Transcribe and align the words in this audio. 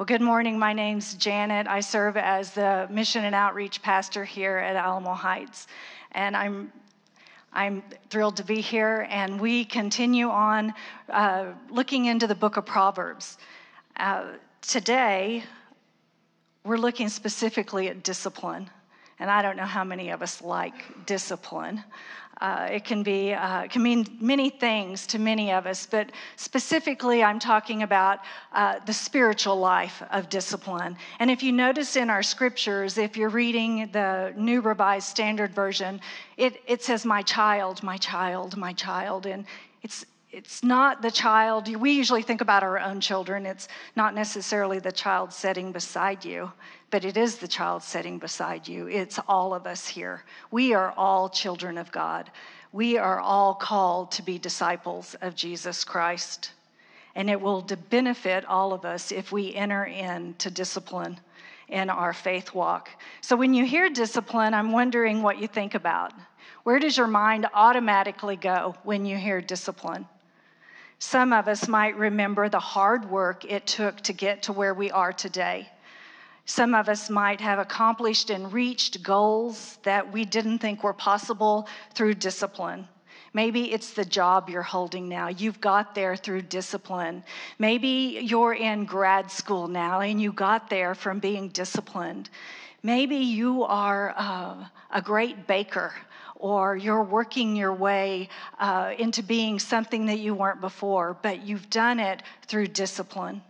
Well, 0.00 0.06
good 0.06 0.22
morning. 0.22 0.58
My 0.58 0.72
name's 0.72 1.12
Janet. 1.12 1.66
I 1.66 1.80
serve 1.80 2.16
as 2.16 2.52
the 2.52 2.88
mission 2.88 3.22
and 3.26 3.34
outreach 3.34 3.82
pastor 3.82 4.24
here 4.24 4.56
at 4.56 4.74
Alamo 4.74 5.12
Heights. 5.12 5.66
And 6.12 6.34
I'm 6.34 6.72
I'm 7.52 7.82
thrilled 8.08 8.38
to 8.38 8.42
be 8.42 8.62
here, 8.62 9.06
and 9.10 9.38
we 9.38 9.66
continue 9.66 10.30
on 10.30 10.72
uh, 11.10 11.48
looking 11.68 12.06
into 12.06 12.26
the 12.26 12.34
book 12.34 12.56
of 12.56 12.64
Proverbs. 12.64 13.36
Uh, 13.98 14.28
today, 14.62 15.44
we're 16.64 16.78
looking 16.78 17.10
specifically 17.10 17.88
at 17.88 18.02
discipline, 18.02 18.70
and 19.18 19.30
I 19.30 19.42
don't 19.42 19.58
know 19.58 19.66
how 19.66 19.84
many 19.84 20.08
of 20.08 20.22
us 20.22 20.40
like 20.40 21.04
discipline. 21.04 21.84
Uh, 22.40 22.68
it 22.70 22.84
can 22.84 23.02
be 23.02 23.34
uh, 23.34 23.68
can 23.68 23.82
mean 23.82 24.06
many 24.18 24.48
things 24.48 25.06
to 25.06 25.18
many 25.18 25.52
of 25.52 25.66
us, 25.66 25.86
but 25.86 26.10
specifically, 26.36 27.22
I'm 27.22 27.38
talking 27.38 27.82
about 27.82 28.20
uh, 28.52 28.78
the 28.86 28.94
spiritual 28.94 29.56
life 29.56 30.02
of 30.10 30.30
discipline. 30.30 30.96
And 31.18 31.30
if 31.30 31.42
you 31.42 31.52
notice 31.52 31.96
in 31.96 32.08
our 32.08 32.22
scriptures, 32.22 32.96
if 32.96 33.16
you're 33.16 33.28
reading 33.28 33.90
the 33.92 34.32
New 34.36 34.62
Revised 34.62 35.08
Standard 35.08 35.54
Version, 35.54 36.00
it, 36.38 36.62
it 36.66 36.82
says, 36.82 37.04
"My 37.04 37.22
child, 37.22 37.82
my 37.82 37.98
child, 37.98 38.56
my 38.56 38.72
child," 38.72 39.26
and 39.26 39.44
it's 39.82 40.06
it's 40.32 40.62
not 40.62 41.02
the 41.02 41.10
child, 41.10 41.74
we 41.76 41.90
usually 41.90 42.22
think 42.22 42.40
about 42.40 42.62
our 42.62 42.78
own 42.78 43.00
children. 43.00 43.46
It's 43.46 43.66
not 43.96 44.14
necessarily 44.14 44.78
the 44.78 44.92
child 44.92 45.32
sitting 45.32 45.72
beside 45.72 46.24
you, 46.24 46.52
but 46.90 47.04
it 47.04 47.16
is 47.16 47.36
the 47.36 47.48
child 47.48 47.82
sitting 47.82 48.18
beside 48.18 48.68
you. 48.68 48.86
It's 48.86 49.18
all 49.26 49.52
of 49.52 49.66
us 49.66 49.88
here. 49.88 50.22
We 50.52 50.72
are 50.72 50.92
all 50.96 51.28
children 51.28 51.76
of 51.76 51.90
God. 51.90 52.30
We 52.72 52.96
are 52.96 53.18
all 53.18 53.54
called 53.54 54.12
to 54.12 54.22
be 54.22 54.38
disciples 54.38 55.16
of 55.20 55.34
Jesus 55.34 55.82
Christ. 55.82 56.52
And 57.16 57.28
it 57.28 57.40
will 57.40 57.62
benefit 57.90 58.44
all 58.44 58.72
of 58.72 58.84
us 58.84 59.10
if 59.10 59.32
we 59.32 59.52
enter 59.56 59.84
into 59.84 60.48
discipline 60.48 61.18
in 61.68 61.90
our 61.90 62.12
faith 62.12 62.54
walk. 62.54 62.88
So 63.20 63.34
when 63.34 63.52
you 63.52 63.64
hear 63.64 63.90
discipline, 63.90 64.54
I'm 64.54 64.70
wondering 64.70 65.22
what 65.22 65.38
you 65.38 65.48
think 65.48 65.74
about. 65.74 66.12
Where 66.62 66.78
does 66.78 66.96
your 66.96 67.08
mind 67.08 67.48
automatically 67.52 68.36
go 68.36 68.76
when 68.84 69.04
you 69.06 69.16
hear 69.16 69.40
discipline? 69.40 70.06
Some 71.02 71.32
of 71.32 71.48
us 71.48 71.66
might 71.66 71.96
remember 71.96 72.50
the 72.50 72.60
hard 72.60 73.10
work 73.10 73.46
it 73.46 73.66
took 73.66 74.02
to 74.02 74.12
get 74.12 74.42
to 74.44 74.52
where 74.52 74.74
we 74.74 74.90
are 74.90 75.14
today. 75.14 75.66
Some 76.44 76.74
of 76.74 76.90
us 76.90 77.08
might 77.08 77.40
have 77.40 77.58
accomplished 77.58 78.28
and 78.28 78.52
reached 78.52 79.02
goals 79.02 79.78
that 79.82 80.12
we 80.12 80.26
didn't 80.26 80.58
think 80.58 80.84
were 80.84 80.92
possible 80.92 81.66
through 81.94 82.14
discipline. 82.14 82.86
Maybe 83.32 83.72
it's 83.72 83.94
the 83.94 84.04
job 84.04 84.50
you're 84.50 84.60
holding 84.60 85.08
now. 85.08 85.28
You've 85.28 85.60
got 85.60 85.94
there 85.94 86.16
through 86.16 86.42
discipline. 86.42 87.24
Maybe 87.58 88.20
you're 88.22 88.54
in 88.54 88.84
grad 88.84 89.30
school 89.30 89.68
now 89.68 90.00
and 90.00 90.20
you 90.20 90.32
got 90.32 90.68
there 90.68 90.94
from 90.94 91.18
being 91.18 91.48
disciplined. 91.48 92.28
Maybe 92.82 93.16
you 93.16 93.64
are 93.64 94.14
uh, 94.18 94.66
a 94.90 95.00
great 95.00 95.46
baker 95.46 95.94
or 96.40 96.74
you're 96.76 97.02
working 97.02 97.54
your 97.54 97.72
way 97.72 98.28
uh, 98.58 98.92
into 98.98 99.22
being 99.22 99.58
something 99.58 100.06
that 100.06 100.18
you 100.18 100.34
weren't 100.34 100.60
before, 100.60 101.16
but 101.22 101.46
you've 101.46 101.68
done 101.70 102.00
it 102.00 102.22
through 102.46 102.66
discipline. 102.66 103.42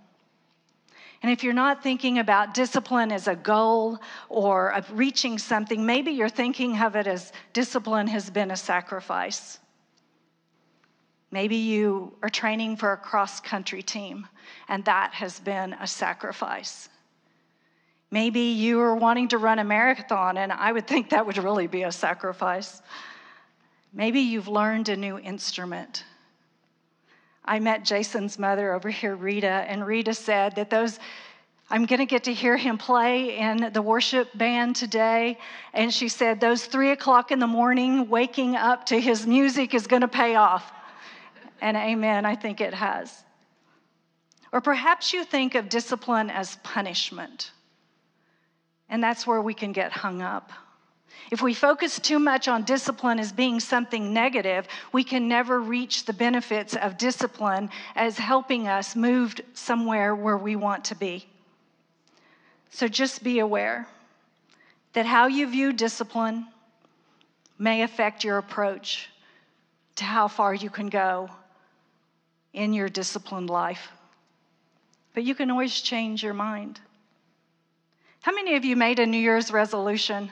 And 1.22 1.30
if 1.30 1.44
you're 1.44 1.52
not 1.52 1.82
thinking 1.82 2.18
about 2.18 2.54
discipline 2.54 3.12
as 3.12 3.28
a 3.28 3.36
goal 3.36 3.98
or 4.28 4.72
of 4.72 4.90
reaching 4.98 5.38
something, 5.38 5.84
maybe 5.84 6.10
you're 6.12 6.28
thinking 6.30 6.78
of 6.78 6.96
it 6.96 7.06
as 7.06 7.32
discipline 7.52 8.06
has 8.06 8.30
been 8.30 8.50
a 8.50 8.56
sacrifice. 8.56 9.58
Maybe 11.30 11.56
you 11.56 12.16
are 12.22 12.28
training 12.28 12.76
for 12.76 12.92
a 12.92 12.96
cross 12.96 13.38
country 13.38 13.82
team, 13.82 14.26
and 14.68 14.84
that 14.86 15.12
has 15.14 15.38
been 15.38 15.74
a 15.74 15.86
sacrifice. 15.86 16.88
Maybe 18.10 18.40
you 18.40 18.80
are 18.80 18.96
wanting 18.96 19.28
to 19.28 19.38
run 19.38 19.60
a 19.60 19.64
marathon, 19.64 20.36
and 20.36 20.52
I 20.52 20.72
would 20.72 20.86
think 20.86 21.10
that 21.10 21.24
would 21.26 21.38
really 21.38 21.68
be 21.68 21.84
a 21.84 21.92
sacrifice. 21.92 22.82
Maybe 23.92 24.20
you've 24.20 24.48
learned 24.48 24.88
a 24.88 24.96
new 24.96 25.18
instrument. 25.18 26.04
I 27.44 27.58
met 27.58 27.84
Jason's 27.84 28.38
mother 28.38 28.74
over 28.74 28.90
here, 28.90 29.14
Rita, 29.14 29.46
and 29.46 29.86
Rita 29.86 30.14
said 30.14 30.56
that 30.56 30.70
those, 30.70 30.98
I'm 31.70 31.86
going 31.86 32.00
to 32.00 32.06
get 32.06 32.24
to 32.24 32.34
hear 32.34 32.56
him 32.56 32.78
play 32.78 33.38
in 33.38 33.72
the 33.72 33.82
worship 33.82 34.28
band 34.36 34.76
today. 34.76 35.38
And 35.72 35.92
she 35.92 36.08
said, 36.08 36.40
those 36.40 36.66
three 36.66 36.90
o'clock 36.90 37.30
in 37.30 37.38
the 37.38 37.46
morning, 37.46 38.08
waking 38.08 38.56
up 38.56 38.86
to 38.86 39.00
his 39.00 39.26
music 39.26 39.72
is 39.72 39.86
going 39.86 40.02
to 40.02 40.08
pay 40.08 40.34
off. 40.34 40.72
And 41.60 41.76
amen, 41.76 42.24
I 42.24 42.34
think 42.34 42.60
it 42.60 42.74
has. 42.74 43.24
Or 44.52 44.60
perhaps 44.60 45.12
you 45.12 45.24
think 45.24 45.54
of 45.54 45.68
discipline 45.68 46.28
as 46.28 46.56
punishment. 46.64 47.52
And 48.90 49.02
that's 49.02 49.26
where 49.26 49.40
we 49.40 49.54
can 49.54 49.72
get 49.72 49.92
hung 49.92 50.20
up. 50.20 50.52
If 51.30 51.40
we 51.42 51.54
focus 51.54 52.00
too 52.00 52.18
much 52.18 52.48
on 52.48 52.64
discipline 52.64 53.20
as 53.20 53.32
being 53.32 53.60
something 53.60 54.12
negative, 54.12 54.66
we 54.92 55.04
can 55.04 55.28
never 55.28 55.60
reach 55.60 56.04
the 56.04 56.12
benefits 56.12 56.74
of 56.74 56.98
discipline 56.98 57.70
as 57.94 58.18
helping 58.18 58.66
us 58.66 58.96
move 58.96 59.36
somewhere 59.54 60.14
where 60.14 60.36
we 60.36 60.56
want 60.56 60.84
to 60.86 60.96
be. 60.96 61.26
So 62.70 62.88
just 62.88 63.22
be 63.22 63.38
aware 63.38 63.86
that 64.92 65.06
how 65.06 65.28
you 65.28 65.48
view 65.48 65.72
discipline 65.72 66.46
may 67.58 67.82
affect 67.82 68.24
your 68.24 68.38
approach 68.38 69.08
to 69.96 70.04
how 70.04 70.26
far 70.26 70.52
you 70.52 70.70
can 70.70 70.88
go 70.88 71.30
in 72.52 72.72
your 72.72 72.88
disciplined 72.88 73.50
life. 73.50 73.92
But 75.14 75.24
you 75.24 75.34
can 75.34 75.50
always 75.50 75.80
change 75.80 76.22
your 76.22 76.34
mind. 76.34 76.80
How 78.22 78.32
many 78.32 78.54
of 78.54 78.66
you 78.66 78.76
made 78.76 78.98
a 78.98 79.06
New 79.06 79.18
Year's 79.18 79.50
resolution? 79.50 80.30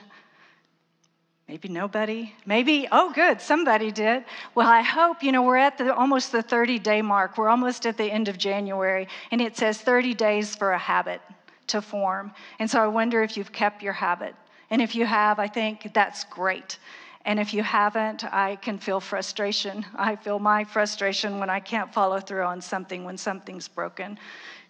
Maybe 1.47 1.67
nobody. 1.69 2.35
Maybe, 2.45 2.87
oh, 2.91 3.11
good, 3.11 3.41
somebody 3.41 3.91
did. 3.91 4.23
Well, 4.53 4.67
I 4.67 4.81
hope, 4.81 5.23
you 5.23 5.31
know, 5.31 5.41
we're 5.41 5.57
at 5.57 5.79
the, 5.79 5.95
almost 5.95 6.31
the 6.31 6.43
30 6.43 6.77
day 6.77 7.01
mark. 7.01 7.35
We're 7.35 7.49
almost 7.49 7.87
at 7.87 7.97
the 7.97 8.05
end 8.05 8.27
of 8.27 8.37
January, 8.37 9.07
and 9.31 9.41
it 9.41 9.57
says 9.57 9.79
30 9.79 10.13
days 10.13 10.55
for 10.55 10.73
a 10.73 10.77
habit 10.77 11.19
to 11.67 11.81
form. 11.81 12.31
And 12.59 12.69
so 12.69 12.79
I 12.79 12.85
wonder 12.85 13.23
if 13.23 13.35
you've 13.35 13.51
kept 13.51 13.81
your 13.81 13.93
habit. 13.93 14.35
And 14.69 14.83
if 14.83 14.93
you 14.93 15.07
have, 15.07 15.39
I 15.39 15.47
think 15.47 15.91
that's 15.91 16.23
great. 16.25 16.77
And 17.25 17.39
if 17.39 17.53
you 17.55 17.63
haven't, 17.63 18.23
I 18.23 18.57
can 18.57 18.77
feel 18.77 18.99
frustration. 18.99 19.83
I 19.95 20.15
feel 20.15 20.37
my 20.37 20.63
frustration 20.63 21.39
when 21.39 21.49
I 21.49 21.59
can't 21.59 21.91
follow 21.91 22.19
through 22.19 22.43
on 22.43 22.61
something, 22.61 23.03
when 23.03 23.17
something's 23.17 23.67
broken. 23.67 24.19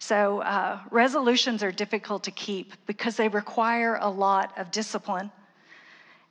So, 0.02 0.40
uh, 0.40 0.80
resolutions 0.90 1.62
are 1.62 1.70
difficult 1.70 2.24
to 2.24 2.30
keep 2.30 2.72
because 2.86 3.16
they 3.16 3.28
require 3.28 3.98
a 4.00 4.08
lot 4.08 4.58
of 4.58 4.70
discipline. 4.70 5.30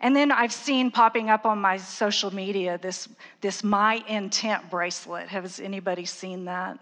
And 0.02 0.16
then 0.16 0.32
I've 0.32 0.52
seen 0.52 0.90
popping 0.90 1.30
up 1.30 1.46
on 1.46 1.60
my 1.60 1.78
social 1.78 2.34
media 2.34 2.80
this, 2.82 3.08
this 3.42 3.64
My 3.64 4.04
Intent 4.08 4.72
bracelet. 4.72 5.28
Has 5.28 5.60
anybody 5.60 6.06
seen 6.06 6.46
that? 6.46 6.80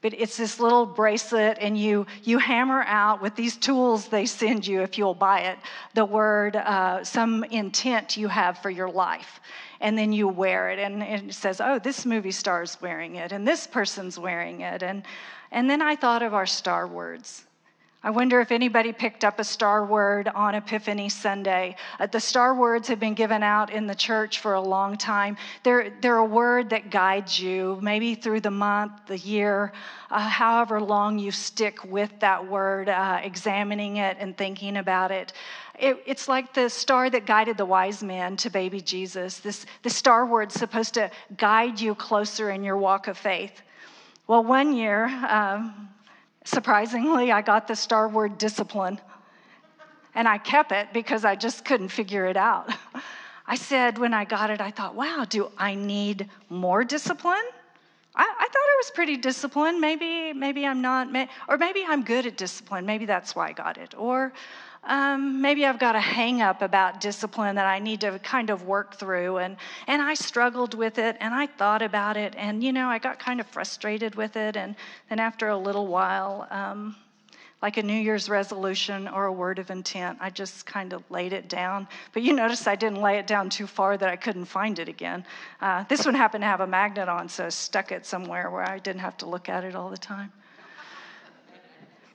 But 0.00 0.14
it's 0.14 0.36
this 0.36 0.60
little 0.60 0.86
bracelet, 0.86 1.58
and 1.60 1.76
you, 1.76 2.06
you 2.22 2.38
hammer 2.38 2.82
out 2.86 3.20
with 3.20 3.34
these 3.34 3.56
tools 3.56 4.06
they 4.06 4.26
send 4.26 4.64
you 4.64 4.82
if 4.82 4.98
you'll 4.98 5.14
buy 5.14 5.40
it 5.40 5.58
the 5.94 6.04
word, 6.04 6.54
uh, 6.54 7.02
some 7.02 7.42
intent 7.44 8.16
you 8.16 8.28
have 8.28 8.58
for 8.58 8.70
your 8.70 8.90
life. 8.90 9.40
And 9.80 9.98
then 9.98 10.12
you 10.12 10.28
wear 10.28 10.70
it, 10.70 10.78
and, 10.78 11.02
and 11.02 11.30
it 11.30 11.34
says, 11.34 11.60
oh, 11.60 11.80
this 11.80 12.06
movie 12.06 12.30
star's 12.30 12.80
wearing 12.80 13.16
it, 13.16 13.32
and 13.32 13.46
this 13.46 13.66
person's 13.66 14.18
wearing 14.18 14.60
it. 14.60 14.84
And 14.84 15.02
and 15.52 15.70
then 15.70 15.80
I 15.80 15.94
thought 15.94 16.22
of 16.22 16.34
our 16.34 16.46
star 16.46 16.88
words. 16.88 17.46
I 18.04 18.10
wonder 18.10 18.40
if 18.40 18.50
anybody 18.50 18.92
picked 18.92 19.22
up 19.22 19.38
a 19.38 19.44
star 19.44 19.84
word 19.84 20.26
on 20.26 20.56
Epiphany 20.56 21.08
Sunday. 21.08 21.76
Uh, 22.00 22.06
the 22.06 22.18
star 22.18 22.52
words 22.52 22.88
have 22.88 22.98
been 22.98 23.14
given 23.14 23.44
out 23.44 23.70
in 23.70 23.86
the 23.86 23.94
church 23.94 24.40
for 24.40 24.54
a 24.54 24.60
long 24.60 24.96
time. 24.96 25.36
They're, 25.62 25.92
they're 26.00 26.16
a 26.16 26.24
word 26.24 26.70
that 26.70 26.90
guides 26.90 27.38
you, 27.38 27.78
maybe 27.80 28.16
through 28.16 28.40
the 28.40 28.50
month, 28.50 29.06
the 29.06 29.18
year, 29.18 29.72
uh, 30.10 30.18
however 30.18 30.80
long 30.80 31.20
you 31.20 31.30
stick 31.30 31.84
with 31.84 32.10
that 32.18 32.44
word, 32.44 32.88
uh, 32.88 33.20
examining 33.22 33.98
it 33.98 34.16
and 34.18 34.36
thinking 34.36 34.78
about 34.78 35.12
it. 35.12 35.32
it. 35.78 36.02
It's 36.04 36.26
like 36.26 36.52
the 36.54 36.68
star 36.70 37.08
that 37.08 37.24
guided 37.24 37.56
the 37.56 37.66
wise 37.66 38.02
men 38.02 38.36
to 38.38 38.50
baby 38.50 38.80
Jesus. 38.80 39.38
This, 39.38 39.64
the 39.84 39.90
star 39.90 40.26
word's 40.26 40.54
supposed 40.54 40.94
to 40.94 41.08
guide 41.36 41.80
you 41.80 41.94
closer 41.94 42.50
in 42.50 42.64
your 42.64 42.78
walk 42.78 43.06
of 43.06 43.16
faith. 43.16 43.62
Well, 44.32 44.44
one 44.44 44.72
year, 44.72 45.04
um, 45.28 45.90
surprisingly, 46.46 47.30
I 47.30 47.42
got 47.42 47.68
the 47.68 47.76
star 47.76 48.08
word 48.08 48.38
discipline. 48.38 48.98
And 50.14 50.26
I 50.26 50.38
kept 50.38 50.72
it 50.72 50.88
because 50.94 51.26
I 51.26 51.36
just 51.36 51.66
couldn't 51.66 51.90
figure 51.90 52.24
it 52.24 52.38
out. 52.38 52.72
I 53.46 53.56
said, 53.56 53.98
when 53.98 54.14
I 54.14 54.24
got 54.24 54.48
it, 54.48 54.58
I 54.58 54.70
thought, 54.70 54.94
wow, 54.94 55.26
do 55.28 55.52
I 55.58 55.74
need 55.74 56.30
more 56.48 56.82
discipline? 56.82 57.44
I, 58.14 58.22
I, 58.22 58.48
thought 58.48 58.68
I 58.74 58.76
was 58.78 58.90
pretty 58.94 59.18
disciplined. 59.18 59.82
Maybe, 59.82 60.32
maybe 60.32 60.66
I'm 60.66 60.80
not, 60.80 61.08
or 61.46 61.58
maybe 61.58 61.84
I'm 61.86 62.02
good 62.02 62.24
at 62.24 62.38
discipline. 62.38 62.86
Maybe 62.86 63.04
that's 63.04 63.36
why 63.36 63.48
I 63.48 63.52
got 63.52 63.76
it. 63.76 63.94
Or 63.98 64.32
um, 64.84 65.40
maybe 65.40 65.64
I've 65.64 65.78
got 65.78 65.94
a 65.94 66.00
hang 66.00 66.42
up 66.42 66.60
about 66.60 67.00
discipline 67.00 67.54
that 67.56 67.66
I 67.66 67.78
need 67.78 68.00
to 68.00 68.18
kind 68.18 68.50
of 68.50 68.64
work 68.64 68.96
through. 68.96 69.38
And, 69.38 69.56
and 69.86 70.02
I 70.02 70.14
struggled 70.14 70.74
with 70.74 70.98
it 70.98 71.16
and 71.20 71.32
I 71.32 71.46
thought 71.46 71.82
about 71.82 72.16
it. 72.16 72.34
And, 72.36 72.64
you 72.64 72.72
know, 72.72 72.88
I 72.88 72.98
got 72.98 73.18
kind 73.18 73.40
of 73.40 73.46
frustrated 73.46 74.16
with 74.16 74.36
it. 74.36 74.56
And 74.56 74.74
then 75.08 75.20
after 75.20 75.48
a 75.48 75.56
little 75.56 75.86
while, 75.86 76.48
um, 76.50 76.96
like 77.62 77.76
a 77.76 77.82
New 77.82 77.94
Year's 77.94 78.28
resolution 78.28 79.06
or 79.06 79.26
a 79.26 79.32
word 79.32 79.60
of 79.60 79.70
intent. 79.70 80.18
I 80.20 80.30
just 80.30 80.66
kind 80.66 80.92
of 80.92 81.08
laid 81.10 81.32
it 81.32 81.48
down. 81.48 81.86
But 82.12 82.24
you 82.24 82.32
notice 82.32 82.66
I 82.66 82.74
didn't 82.74 83.00
lay 83.00 83.18
it 83.18 83.28
down 83.28 83.48
too 83.48 83.68
far 83.68 83.96
that 83.96 84.08
I 84.08 84.16
couldn't 84.16 84.46
find 84.46 84.80
it 84.80 84.88
again. 84.88 85.24
Uh, 85.60 85.84
this 85.88 86.04
one 86.04 86.14
happened 86.16 86.42
to 86.42 86.48
have 86.48 86.60
a 86.60 86.66
magnet 86.66 87.08
on, 87.08 87.28
so 87.28 87.46
I 87.46 87.48
stuck 87.50 87.92
it 87.92 88.04
somewhere 88.04 88.50
where 88.50 88.68
I 88.68 88.80
didn't 88.80 89.00
have 89.00 89.16
to 89.18 89.26
look 89.26 89.48
at 89.48 89.62
it 89.62 89.76
all 89.76 89.90
the 89.90 89.96
time. 89.96 90.32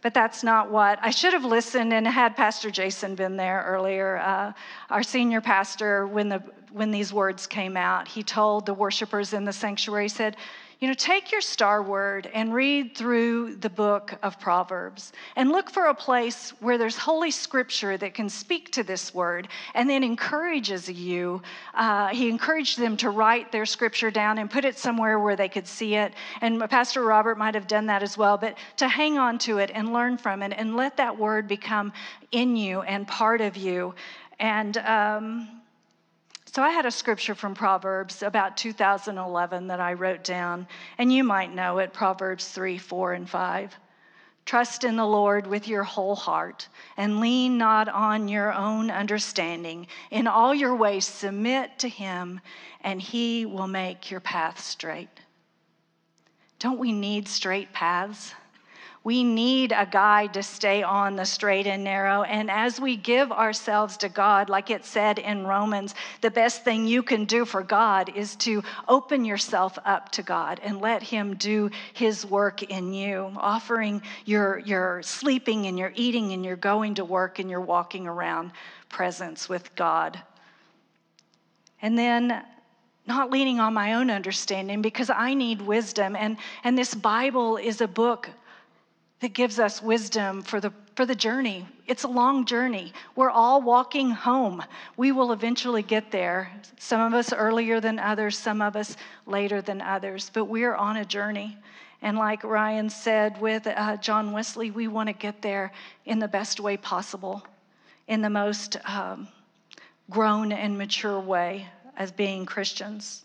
But 0.07 0.13
that's 0.13 0.41
not 0.41 0.71
what 0.71 0.99
I 1.01 1.09
should 1.09 1.33
have 1.33 1.43
listened 1.43 1.91
and 1.91 2.07
had 2.07 2.37
Pastor 2.37 2.71
Jason 2.71 3.13
been 3.13 3.35
there 3.35 3.65
earlier. 3.67 4.19
Uh, 4.19 4.53
our 4.89 5.03
senior 5.03 5.41
pastor, 5.41 6.07
when 6.07 6.29
the 6.29 6.41
when 6.71 6.91
these 6.91 7.11
words 7.11 7.45
came 7.45 7.75
out, 7.75 8.07
he 8.07 8.23
told 8.23 8.65
the 8.65 8.73
worshipers 8.73 9.33
in 9.33 9.43
the 9.43 9.51
sanctuary, 9.51 10.05
he 10.05 10.07
said, 10.07 10.37
you 10.79 10.87
know, 10.87 10.93
take 10.93 11.31
your 11.31 11.41
star 11.41 11.81
word 11.81 12.29
and 12.35 12.53
read 12.53 12.95
through 12.95 13.55
the 13.55 13.69
book 13.69 14.13
of 14.21 14.39
Proverbs 14.39 15.11
and 15.35 15.51
look 15.51 15.71
for 15.71 15.85
a 15.85 15.93
place 15.93 16.51
where 16.59 16.77
there's 16.77 16.95
holy 16.95 17.31
scripture 17.31 17.97
that 17.97 18.13
can 18.13 18.29
speak 18.29 18.71
to 18.73 18.83
this 18.83 19.11
word 19.11 19.47
and 19.73 19.89
then 19.89 20.03
encourages 20.03 20.87
you. 20.87 21.41
Uh, 21.73 22.09
he 22.09 22.29
encouraged 22.29 22.77
them 22.77 22.95
to 22.97 23.09
write 23.09 23.51
their 23.51 23.65
scripture 23.65 24.11
down 24.11 24.37
and 24.37 24.51
put 24.51 24.65
it 24.65 24.77
somewhere 24.77 25.19
where 25.19 25.35
they 25.35 25.49
could 25.49 25.67
see 25.67 25.95
it. 25.95 26.13
And 26.41 26.59
Pastor 26.69 27.01
Robert 27.01 27.39
might 27.39 27.55
have 27.55 27.65
done 27.67 27.87
that 27.87 28.03
as 28.03 28.15
well, 28.15 28.37
but 28.37 28.55
to 28.77 28.87
hang 28.87 29.17
on 29.17 29.39
to 29.39 29.57
it 29.57 29.71
and 29.73 29.93
learn 29.93 30.15
from 30.15 30.43
it 30.43 30.53
and 30.55 30.75
let 30.75 30.97
that 30.97 31.17
word 31.17 31.47
become 31.47 31.91
in 32.31 32.55
you 32.55 32.81
and 32.83 33.07
part 33.07 33.41
of 33.41 33.57
you. 33.57 33.95
And, 34.39 34.77
um, 34.77 35.61
so 36.53 36.63
I 36.63 36.69
had 36.69 36.85
a 36.85 36.91
scripture 36.91 37.35
from 37.35 37.53
Proverbs 37.53 38.23
about 38.23 38.57
2011 38.57 39.67
that 39.67 39.79
I 39.79 39.93
wrote 39.93 40.23
down, 40.23 40.67
and 40.97 41.11
you 41.11 41.23
might 41.23 41.53
know 41.53 41.79
it 41.79 41.93
Proverbs 41.93 42.47
3, 42.47 42.77
4, 42.77 43.13
and 43.13 43.29
5. 43.29 43.75
Trust 44.45 44.85
in 44.85 44.95
the 44.95 45.05
Lord 45.05 45.45
with 45.45 45.67
your 45.67 45.83
whole 45.83 46.15
heart 46.15 46.69
and 46.95 47.19
lean 47.19 47.57
not 47.57 47.89
on 47.89 48.29
your 48.29 48.53
own 48.53 48.89
understanding. 48.89 49.87
In 50.09 50.25
all 50.25 50.55
your 50.55 50.73
ways, 50.73 51.05
submit 51.05 51.77
to 51.79 51.89
Him, 51.89 52.39
and 52.79 53.01
He 53.01 53.45
will 53.45 53.67
make 53.67 54.09
your 54.09 54.21
path 54.21 54.61
straight. 54.61 55.09
Don't 56.59 56.79
we 56.79 56.93
need 56.93 57.27
straight 57.27 57.73
paths? 57.73 58.33
We 59.07 59.23
need 59.23 59.71
a 59.71 59.85
guide 59.85 60.33
to 60.33 60.43
stay 60.43 60.83
on 60.83 61.15
the 61.15 61.23
straight 61.23 61.65
and 61.65 61.81
narrow. 61.81 62.23
And 62.23 62.51
as 62.51 62.77
we 62.77 62.97
give 62.97 63.31
ourselves 63.31 63.95
to 63.99 64.09
God, 64.09 64.49
like 64.49 64.69
it 64.69 64.83
said 64.83 65.17
in 65.17 65.47
Romans, 65.47 65.95
the 66.19 66.29
best 66.29 66.65
thing 66.65 66.85
you 66.85 67.01
can 67.01 67.23
do 67.23 67.45
for 67.45 67.63
God 67.63 68.13
is 68.17 68.35
to 68.35 68.61
open 68.85 69.23
yourself 69.23 69.79
up 69.85 70.11
to 70.11 70.23
God 70.23 70.59
and 70.61 70.81
let 70.81 71.01
Him 71.01 71.35
do 71.35 71.69
His 71.93 72.25
work 72.25 72.63
in 72.63 72.91
you, 72.91 73.31
offering 73.37 74.01
your, 74.25 74.59
your 74.59 75.01
sleeping 75.03 75.67
and 75.67 75.79
your 75.79 75.93
eating 75.95 76.33
and 76.33 76.43
your 76.43 76.57
going 76.57 76.95
to 76.95 77.05
work 77.05 77.39
and 77.39 77.49
your 77.49 77.61
walking 77.61 78.07
around 78.07 78.51
presence 78.89 79.47
with 79.47 79.73
God. 79.77 80.21
And 81.81 81.97
then 81.97 82.43
not 83.05 83.31
leaning 83.31 83.61
on 83.61 83.73
my 83.73 83.93
own 83.93 84.11
understanding 84.11 84.81
because 84.81 85.09
I 85.09 85.33
need 85.33 85.61
wisdom. 85.61 86.17
And, 86.17 86.35
and 86.65 86.77
this 86.77 86.93
Bible 86.93 87.55
is 87.55 87.79
a 87.79 87.87
book 87.87 88.29
that 89.19 89.33
gives 89.33 89.59
us 89.59 89.81
wisdom 89.81 90.41
for 90.41 90.59
the, 90.59 90.71
for 90.95 91.05
the 91.05 91.15
journey. 91.15 91.67
It's 91.87 92.03
a 92.03 92.07
long 92.07 92.45
journey. 92.45 92.93
We're 93.15 93.31
all 93.31 93.61
walking 93.61 94.11
home. 94.11 94.63
We 94.95 95.11
will 95.11 95.31
eventually 95.31 95.81
get 95.81 96.11
there. 96.11 96.51
Some 96.77 97.01
of 97.01 97.13
us 97.13 97.33
earlier 97.33 97.79
than 97.79 97.97
others, 97.97 98.37
some 98.37 98.61
of 98.61 98.75
us 98.75 98.95
later 99.25 99.61
than 99.61 99.81
others, 99.81 100.29
but 100.33 100.45
we're 100.45 100.75
on 100.75 100.97
a 100.97 101.05
journey. 101.05 101.57
And 102.01 102.17
like 102.17 102.43
Ryan 102.43 102.89
said 102.89 103.41
with 103.41 103.65
uh, 103.65 103.97
John 103.97 104.31
Wesley, 104.31 104.69
we 104.69 104.87
want 104.87 105.09
to 105.09 105.13
get 105.13 105.41
there 105.41 105.71
in 106.05 106.19
the 106.19 106.27
best 106.27 106.59
way 106.59 106.77
possible, 106.77 107.43
in 108.07 108.21
the 108.21 108.29
most 108.29 108.77
um, 108.87 109.27
grown 110.11 110.51
and 110.51 110.77
mature 110.77 111.19
way 111.19 111.67
as 111.97 112.11
being 112.11 112.45
Christians 112.45 113.23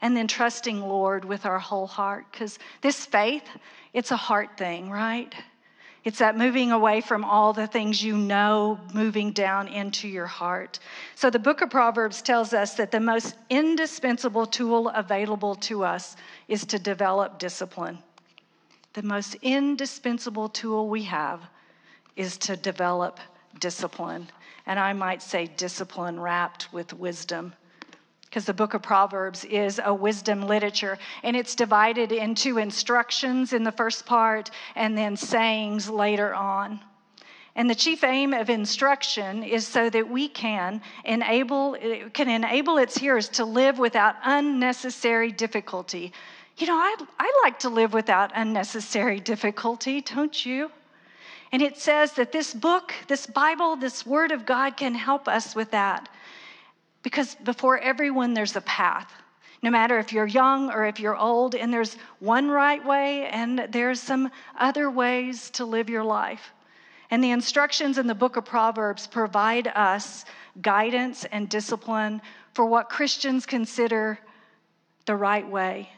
and 0.00 0.16
then 0.16 0.26
trusting 0.26 0.80
Lord 0.80 1.24
with 1.24 1.46
our 1.46 1.58
whole 1.58 1.86
heart. 1.86 2.26
Because 2.30 2.58
this 2.80 3.06
faith, 3.06 3.44
it's 3.92 4.10
a 4.10 4.16
heart 4.16 4.56
thing, 4.56 4.90
right? 4.90 5.34
It's 6.04 6.18
that 6.18 6.36
moving 6.36 6.70
away 6.70 7.00
from 7.00 7.24
all 7.24 7.54
the 7.54 7.66
things 7.66 8.04
you 8.04 8.16
know, 8.16 8.78
moving 8.92 9.32
down 9.32 9.68
into 9.68 10.06
your 10.06 10.26
heart. 10.26 10.78
So 11.14 11.30
the 11.30 11.38
book 11.38 11.62
of 11.62 11.70
Proverbs 11.70 12.20
tells 12.20 12.52
us 12.52 12.74
that 12.74 12.90
the 12.90 13.00
most 13.00 13.36
indispensable 13.48 14.44
tool 14.44 14.90
available 14.90 15.54
to 15.56 15.82
us 15.82 16.16
is 16.46 16.66
to 16.66 16.78
develop 16.78 17.38
discipline. 17.38 17.98
The 18.92 19.02
most 19.02 19.36
indispensable 19.36 20.50
tool 20.50 20.88
we 20.90 21.04
have 21.04 21.40
is 22.16 22.36
to 22.38 22.56
develop 22.56 23.18
discipline. 23.58 24.28
And 24.66 24.78
I 24.78 24.92
might 24.92 25.22
say 25.22 25.46
discipline 25.56 26.20
wrapped 26.20 26.70
with 26.70 26.92
wisdom 26.92 27.54
because 28.34 28.46
the 28.46 28.52
book 28.52 28.74
of 28.74 28.82
Proverbs 28.82 29.44
is 29.44 29.80
a 29.84 29.94
wisdom 29.94 30.42
literature 30.42 30.98
and 31.22 31.36
it's 31.36 31.54
divided 31.54 32.10
into 32.10 32.58
instructions 32.58 33.52
in 33.52 33.62
the 33.62 33.70
first 33.70 34.06
part 34.06 34.50
and 34.74 34.98
then 34.98 35.16
sayings 35.16 35.88
later 35.88 36.34
on. 36.34 36.80
And 37.54 37.70
the 37.70 37.76
chief 37.76 38.02
aim 38.02 38.34
of 38.34 38.50
instruction 38.50 39.44
is 39.44 39.64
so 39.64 39.88
that 39.88 40.10
we 40.10 40.26
can 40.26 40.82
enable 41.04 41.76
can 42.12 42.28
enable 42.28 42.78
its 42.78 42.98
hearers 42.98 43.28
to 43.28 43.44
live 43.44 43.78
without 43.78 44.16
unnecessary 44.24 45.30
difficulty. 45.30 46.12
You 46.58 46.66
know, 46.66 46.74
I, 46.74 46.96
I 47.20 47.40
like 47.44 47.60
to 47.60 47.68
live 47.68 47.92
without 47.92 48.32
unnecessary 48.34 49.20
difficulty, 49.20 50.00
don't 50.00 50.44
you? 50.44 50.72
And 51.52 51.62
it 51.62 51.78
says 51.78 52.14
that 52.14 52.32
this 52.32 52.52
book, 52.52 52.94
this 53.06 53.28
Bible, 53.28 53.76
this 53.76 54.04
Word 54.04 54.32
of 54.32 54.44
God 54.44 54.76
can 54.76 54.96
help 54.96 55.28
us 55.28 55.54
with 55.54 55.70
that. 55.70 56.08
Because 57.04 57.36
before 57.36 57.78
everyone, 57.78 58.34
there's 58.34 58.56
a 58.56 58.62
path. 58.62 59.12
No 59.62 59.70
matter 59.70 59.98
if 59.98 60.12
you're 60.12 60.26
young 60.26 60.72
or 60.72 60.86
if 60.86 60.98
you're 60.98 61.16
old, 61.16 61.54
and 61.54 61.72
there's 61.72 61.96
one 62.18 62.50
right 62.50 62.84
way 62.84 63.26
and 63.28 63.68
there's 63.70 64.00
some 64.00 64.30
other 64.58 64.90
ways 64.90 65.50
to 65.50 65.64
live 65.64 65.88
your 65.88 66.02
life. 66.02 66.52
And 67.10 67.22
the 67.22 67.30
instructions 67.30 67.98
in 67.98 68.06
the 68.06 68.14
book 68.14 68.36
of 68.36 68.44
Proverbs 68.44 69.06
provide 69.06 69.68
us 69.68 70.24
guidance 70.60 71.24
and 71.26 71.48
discipline 71.48 72.20
for 72.54 72.64
what 72.64 72.88
Christians 72.88 73.46
consider 73.46 74.18
the 75.06 75.14
right 75.14 75.48
way 75.48 75.90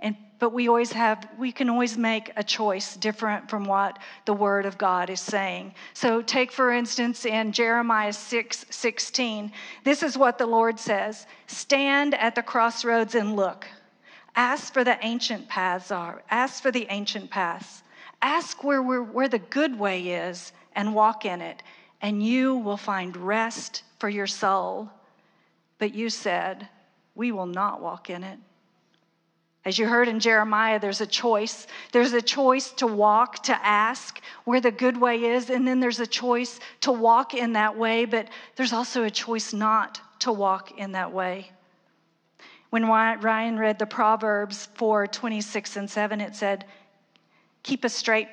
and 0.00 0.16
but 0.38 0.54
we 0.54 0.68
always 0.68 0.92
have 0.92 1.28
we 1.38 1.52
can 1.52 1.68
always 1.68 1.98
make 1.98 2.32
a 2.36 2.42
choice 2.42 2.96
different 2.96 3.48
from 3.50 3.64
what 3.64 3.98
the 4.24 4.32
word 4.32 4.64
of 4.66 4.78
god 4.78 5.10
is 5.10 5.20
saying. 5.20 5.74
So 5.92 6.22
take 6.22 6.50
for 6.50 6.72
instance 6.72 7.26
in 7.26 7.52
jeremiah 7.52 8.12
6 8.12 8.66
16 8.70 9.52
this 9.84 10.02
is 10.02 10.16
what 10.16 10.38
the 10.38 10.46
lord 10.46 10.78
says 10.78 11.26
stand 11.46 12.14
at 12.14 12.34
the 12.34 12.42
crossroads 12.42 13.14
and 13.14 13.36
look. 13.36 13.66
Ask 14.34 14.72
for 14.72 14.84
the 14.84 14.98
ancient 15.04 15.48
paths 15.48 15.90
are 15.90 16.22
ask 16.30 16.62
for 16.62 16.70
the 16.70 16.86
ancient 16.88 17.30
paths. 17.30 17.82
Ask 18.22 18.64
where, 18.64 18.82
where, 18.82 19.02
where 19.02 19.28
the 19.28 19.38
good 19.38 19.78
way 19.78 20.08
is 20.08 20.52
and 20.74 20.94
walk 20.94 21.24
in 21.24 21.40
it 21.40 21.62
and 22.02 22.22
you 22.22 22.56
will 22.56 22.76
find 22.76 23.16
rest 23.16 23.82
for 23.98 24.08
your 24.08 24.26
soul. 24.26 24.90
But 25.78 25.94
you 25.94 26.08
said 26.08 26.68
we 27.14 27.32
will 27.32 27.46
not 27.46 27.82
walk 27.82 28.08
in 28.08 28.24
it 28.24 28.38
as 29.64 29.78
you 29.78 29.86
heard 29.86 30.08
in 30.08 30.20
Jeremiah, 30.20 30.80
there's 30.80 31.02
a 31.02 31.06
choice. 31.06 31.66
There's 31.92 32.14
a 32.14 32.22
choice 32.22 32.70
to 32.72 32.86
walk, 32.86 33.42
to 33.44 33.66
ask 33.66 34.20
where 34.44 34.60
the 34.60 34.70
good 34.70 34.96
way 34.96 35.22
is, 35.22 35.50
and 35.50 35.68
then 35.68 35.80
there's 35.80 36.00
a 36.00 36.06
choice 36.06 36.60
to 36.80 36.92
walk 36.92 37.34
in 37.34 37.52
that 37.52 37.76
way, 37.76 38.06
but 38.06 38.28
there's 38.56 38.72
also 38.72 39.04
a 39.04 39.10
choice 39.10 39.52
not 39.52 40.00
to 40.20 40.32
walk 40.32 40.78
in 40.78 40.92
that 40.92 41.12
way. 41.12 41.50
When 42.70 42.86
Ryan 42.86 43.58
read 43.58 43.78
the 43.78 43.86
Proverbs 43.86 44.68
4 44.74 45.06
26 45.06 45.76
and 45.76 45.90
7, 45.90 46.20
it 46.22 46.34
said, 46.34 46.64
Keep 47.62 47.84
a 47.84 47.90
straight, 47.90 48.28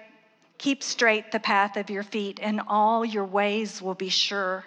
keep 0.57 0.81
straight 0.81 1.31
the 1.33 1.39
path 1.41 1.75
of 1.75 1.89
your 1.89 2.03
feet, 2.03 2.39
and 2.41 2.61
all 2.67 3.03
your 3.03 3.25
ways 3.25 3.81
will 3.81 3.95
be 3.95 4.09
sure. 4.09 4.63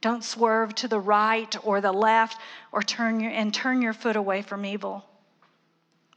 Don't 0.00 0.22
swerve 0.22 0.74
to 0.76 0.88
the 0.88 1.00
right 1.00 1.54
or 1.64 1.80
the 1.80 1.92
left 1.92 2.38
or 2.70 2.82
turn 2.82 3.18
your, 3.18 3.32
and 3.32 3.52
turn 3.52 3.82
your 3.82 3.92
foot 3.92 4.16
away 4.16 4.42
from 4.42 4.64
evil. 4.64 5.04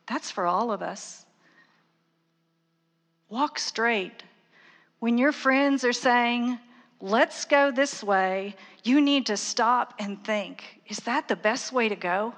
That's 0.07 0.31
for 0.31 0.45
all 0.45 0.71
of 0.71 0.81
us. 0.81 1.25
Walk 3.29 3.57
straight. 3.57 4.23
When 4.99 5.17
your 5.17 5.31
friends 5.31 5.83
are 5.83 5.93
saying, 5.93 6.59
let's 7.01 7.45
go 7.45 7.71
this 7.71 8.03
way, 8.03 8.55
you 8.83 9.01
need 9.01 9.25
to 9.27 9.37
stop 9.37 9.93
and 9.99 10.23
think 10.23 10.81
is 10.87 10.97
that 10.99 11.27
the 11.27 11.35
best 11.35 11.71
way 11.71 11.89
to 11.89 11.95
go? 11.95 12.33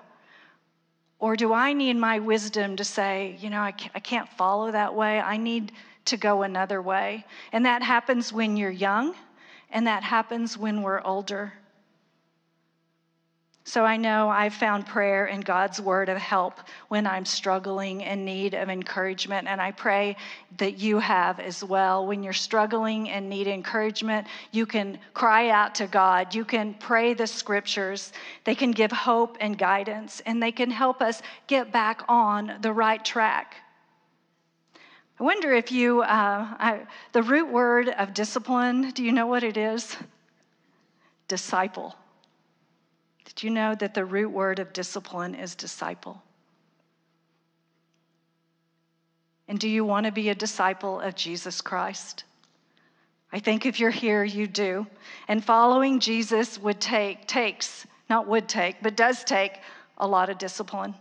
Or 1.19 1.35
do 1.35 1.53
I 1.53 1.73
need 1.73 1.97
my 1.97 2.19
wisdom 2.19 2.75
to 2.75 2.83
say, 2.83 3.37
you 3.39 3.49
know, 3.49 3.61
I 3.61 3.71
can't 3.71 4.29
follow 4.29 4.71
that 4.71 4.93
way? 4.93 5.19
I 5.19 5.37
need 5.37 5.71
to 6.05 6.17
go 6.17 6.43
another 6.43 6.81
way. 6.81 7.25
And 7.51 7.65
that 7.65 7.81
happens 7.81 8.31
when 8.31 8.57
you're 8.57 8.69
young, 8.69 9.15
and 9.71 9.87
that 9.87 10.03
happens 10.03 10.57
when 10.57 10.83
we're 10.83 11.01
older. 11.01 11.53
So 13.67 13.83
I 13.83 13.97
know 13.97 14.29
I've 14.29 14.53
found 14.53 14.85
prayer 14.85 15.25
and 15.25 15.43
God's 15.43 15.81
word 15.81 16.07
of 16.07 16.19
help 16.19 16.59
when 16.89 17.07
I'm 17.07 17.25
struggling 17.25 18.01
in 18.01 18.23
need 18.23 18.53
of 18.53 18.69
encouragement. 18.69 19.47
And 19.47 19.59
I 19.59 19.71
pray 19.71 20.17
that 20.59 20.77
you 20.77 20.99
have 20.99 21.39
as 21.39 21.63
well. 21.63 22.05
When 22.05 22.21
you're 22.21 22.31
struggling 22.31 23.09
and 23.09 23.27
need 23.27 23.47
encouragement, 23.47 24.27
you 24.51 24.67
can 24.67 24.99
cry 25.15 25.49
out 25.49 25.73
to 25.75 25.87
God. 25.87 26.35
You 26.35 26.45
can 26.45 26.75
pray 26.75 27.15
the 27.15 27.25
scriptures. 27.25 28.13
They 28.43 28.53
can 28.53 28.69
give 28.69 28.91
hope 28.91 29.35
and 29.41 29.57
guidance, 29.57 30.21
and 30.27 30.41
they 30.41 30.51
can 30.51 30.69
help 30.69 31.01
us 31.01 31.23
get 31.47 31.71
back 31.71 32.03
on 32.07 32.57
the 32.61 32.71
right 32.71 33.03
track. 33.03 33.55
I 35.19 35.23
wonder 35.23 35.51
if 35.53 35.71
you, 35.71 36.01
uh, 36.01 36.05
I, 36.05 36.81
the 37.13 37.23
root 37.23 37.51
word 37.51 37.89
of 37.89 38.13
discipline, 38.13 38.91
do 38.91 39.03
you 39.03 39.11
know 39.11 39.25
what 39.25 39.43
it 39.43 39.57
is? 39.57 39.97
Disciple. 41.27 41.95
Did 43.25 43.43
you 43.43 43.49
know 43.49 43.75
that 43.75 43.93
the 43.93 44.05
root 44.05 44.29
word 44.29 44.59
of 44.59 44.71
discipline 44.73 45.35
is 45.35 45.55
disciple? 45.55 46.21
And 49.47 49.59
do 49.59 49.67
you 49.69 49.85
want 49.85 50.05
to 50.05 50.11
be 50.11 50.29
a 50.29 50.35
disciple 50.35 50.99
of 50.99 51.15
Jesus 51.15 51.61
Christ? 51.61 52.23
I 53.31 53.39
think 53.39 53.65
if 53.65 53.79
you're 53.79 53.91
here, 53.91 54.23
you 54.23 54.47
do. 54.47 54.87
And 55.27 55.43
following 55.43 55.99
Jesus 55.99 56.57
would 56.59 56.79
take, 56.79 57.27
takes, 57.27 57.85
not 58.09 58.27
would 58.27 58.47
take, 58.47 58.77
but 58.81 58.95
does 58.95 59.23
take 59.23 59.59
a 59.97 60.07
lot 60.07 60.29
of 60.29 60.37
discipline. 60.37 60.95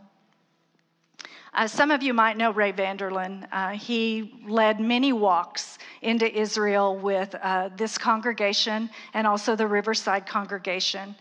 Uh, 1.56 1.68
some 1.68 1.92
of 1.92 2.02
you 2.02 2.12
might 2.12 2.36
know 2.36 2.50
Ray 2.50 2.72
Vander 2.72 3.12
Laan. 3.12 3.46
Uh, 3.52 3.70
he 3.70 4.42
led 4.48 4.80
many 4.80 5.12
walks 5.12 5.78
into 6.02 6.26
Israel 6.36 6.98
with 6.98 7.32
uh, 7.40 7.70
this 7.76 7.96
congregation 7.96 8.90
and 9.14 9.24
also 9.24 9.54
the 9.54 9.66
Riverside 9.66 10.26
congregation. 10.26 11.14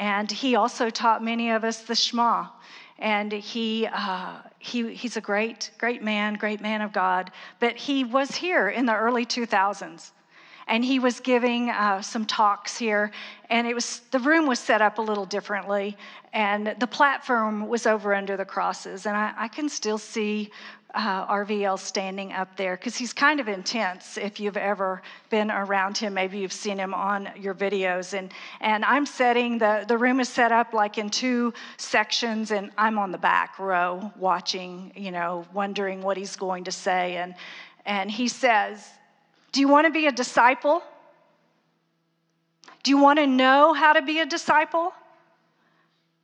And 0.00 0.30
he 0.30 0.56
also 0.56 0.88
taught 0.88 1.22
many 1.22 1.50
of 1.50 1.62
us 1.62 1.82
the 1.82 1.94
Shema. 1.94 2.46
And 2.98 3.30
he, 3.30 3.86
uh, 3.92 4.38
he, 4.58 4.94
he's 4.94 5.18
a 5.18 5.20
great, 5.20 5.70
great 5.76 6.02
man, 6.02 6.34
great 6.34 6.62
man 6.62 6.80
of 6.80 6.90
God. 6.92 7.30
But 7.60 7.76
he 7.76 8.02
was 8.04 8.34
here 8.34 8.70
in 8.70 8.86
the 8.86 8.96
early 8.96 9.26
2000s. 9.26 10.12
And 10.66 10.82
he 10.82 10.98
was 10.98 11.20
giving 11.20 11.68
uh, 11.68 12.00
some 12.00 12.24
talks 12.24 12.78
here, 12.78 13.10
and 13.48 13.66
it 13.66 13.74
was 13.74 14.02
the 14.12 14.20
room 14.20 14.46
was 14.46 14.60
set 14.60 14.80
up 14.80 14.98
a 14.98 15.02
little 15.02 15.24
differently, 15.24 15.96
and 16.32 16.76
the 16.78 16.86
platform 16.86 17.66
was 17.66 17.86
over 17.86 18.14
under 18.14 18.36
the 18.36 18.44
crosses, 18.44 19.04
and 19.04 19.16
I, 19.16 19.32
I 19.36 19.48
can 19.48 19.68
still 19.68 19.98
see 19.98 20.52
uh, 20.94 21.26
RVL 21.26 21.78
standing 21.78 22.32
up 22.32 22.56
there 22.56 22.76
because 22.76 22.96
he's 22.96 23.12
kind 23.12 23.40
of 23.40 23.48
intense. 23.48 24.16
If 24.16 24.40
you've 24.40 24.56
ever 24.56 25.02
been 25.28 25.50
around 25.50 25.96
him, 25.96 26.14
maybe 26.14 26.38
you've 26.38 26.52
seen 26.52 26.78
him 26.78 26.94
on 26.94 27.30
your 27.36 27.54
videos. 27.54 28.12
And, 28.16 28.32
and 28.60 28.84
I'm 28.84 29.06
setting, 29.06 29.58
the, 29.58 29.84
the 29.86 29.96
room 29.96 30.20
is 30.20 30.28
set 30.28 30.52
up 30.52 30.72
like 30.72 30.98
in 30.98 31.10
two 31.10 31.54
sections, 31.76 32.50
and 32.50 32.70
I'm 32.76 32.98
on 32.98 33.12
the 33.12 33.18
back 33.18 33.58
row 33.58 34.12
watching, 34.16 34.92
you 34.96 35.10
know, 35.10 35.46
wondering 35.52 36.02
what 36.02 36.16
he's 36.16 36.36
going 36.36 36.64
to 36.64 36.72
say. 36.72 37.16
And, 37.16 37.34
and 37.86 38.10
he 38.10 38.28
says, 38.28 38.86
Do 39.52 39.60
you 39.60 39.68
want 39.68 39.86
to 39.86 39.92
be 39.92 40.06
a 40.06 40.12
disciple? 40.12 40.82
Do 42.82 42.90
you 42.90 42.98
want 42.98 43.18
to 43.18 43.26
know 43.26 43.74
how 43.74 43.92
to 43.92 44.02
be 44.02 44.20
a 44.20 44.26
disciple? 44.26 44.92